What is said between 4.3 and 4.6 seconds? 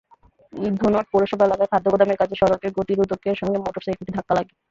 লাগে।